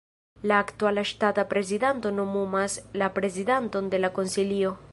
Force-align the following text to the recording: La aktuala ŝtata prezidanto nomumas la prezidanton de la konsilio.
La 0.51 0.55
aktuala 0.63 1.01
ŝtata 1.09 1.43
prezidanto 1.51 2.11
nomumas 2.21 2.77
la 3.03 3.11
prezidanton 3.19 3.93
de 3.93 4.01
la 4.01 4.11
konsilio. 4.17 4.73